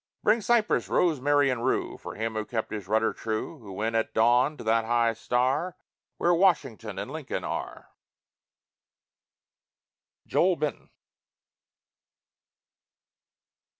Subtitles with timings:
[0.23, 4.15] Bring cypress, rosemary and rue For him who kept his rudder true; Who went at
[4.15, 5.77] dawn to that high star
[6.17, 7.89] Where Washington and Lincoln are.
[10.25, 10.89] JOEL BENTON.